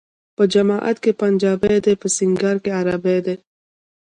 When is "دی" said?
1.85-1.93, 3.25-3.35